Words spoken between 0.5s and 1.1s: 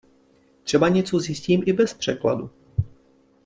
Třeba